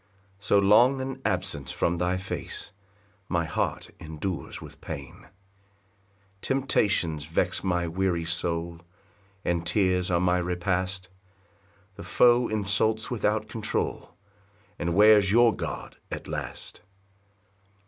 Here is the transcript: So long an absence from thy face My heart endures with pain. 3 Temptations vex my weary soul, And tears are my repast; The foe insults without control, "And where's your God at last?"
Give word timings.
So 0.39 0.57
long 0.57 0.99
an 0.99 1.21
absence 1.23 1.71
from 1.71 1.97
thy 1.97 2.17
face 2.17 2.71
My 3.29 3.45
heart 3.45 3.91
endures 3.99 4.59
with 4.59 4.81
pain. 4.81 5.27
3 6.41 6.41
Temptations 6.41 7.25
vex 7.25 7.63
my 7.63 7.87
weary 7.87 8.25
soul, 8.25 8.79
And 9.45 9.63
tears 9.63 10.09
are 10.09 10.19
my 10.19 10.39
repast; 10.39 11.09
The 11.97 12.03
foe 12.03 12.47
insults 12.47 13.11
without 13.11 13.47
control, 13.47 14.15
"And 14.79 14.95
where's 14.95 15.31
your 15.31 15.55
God 15.55 15.97
at 16.09 16.27
last?" 16.27 16.81